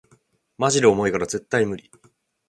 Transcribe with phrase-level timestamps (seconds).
[0.57, 1.91] マジで重いから絶対ムリ